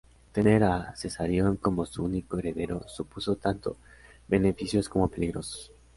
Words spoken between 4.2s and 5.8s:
beneficios como peligros.